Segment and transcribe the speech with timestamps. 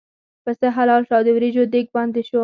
[0.45, 2.39] پسه حلال شو او د وریجو دېګ باندې شو.